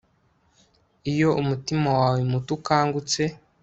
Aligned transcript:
iyo 1.11 1.29
umutima 1.41 1.89
wawe 1.99 2.19
muto 2.31 2.51
ukangutse 2.57 3.21